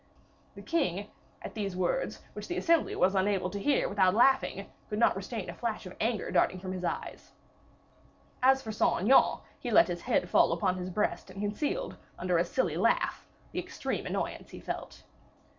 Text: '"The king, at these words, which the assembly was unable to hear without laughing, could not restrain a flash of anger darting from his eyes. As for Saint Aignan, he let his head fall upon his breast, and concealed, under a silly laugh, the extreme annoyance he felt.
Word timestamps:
'"The 0.55 0.63
king, 0.63 1.11
at 1.43 1.53
these 1.53 1.75
words, 1.75 2.23
which 2.33 2.47
the 2.47 2.57
assembly 2.57 2.95
was 2.95 3.13
unable 3.13 3.51
to 3.51 3.59
hear 3.59 3.87
without 3.87 4.15
laughing, 4.15 4.67
could 4.89 4.97
not 4.97 5.15
restrain 5.15 5.47
a 5.47 5.53
flash 5.53 5.85
of 5.85 5.95
anger 6.01 6.31
darting 6.31 6.57
from 6.59 6.71
his 6.71 6.83
eyes. 6.83 7.33
As 8.41 8.63
for 8.63 8.71
Saint 8.71 9.01
Aignan, 9.01 9.41
he 9.59 9.69
let 9.69 9.89
his 9.89 10.01
head 10.01 10.27
fall 10.27 10.53
upon 10.53 10.77
his 10.77 10.89
breast, 10.89 11.29
and 11.29 11.39
concealed, 11.39 11.97
under 12.17 12.39
a 12.39 12.45
silly 12.45 12.77
laugh, 12.77 13.27
the 13.51 13.59
extreme 13.59 14.07
annoyance 14.07 14.49
he 14.49 14.59
felt. 14.59 15.03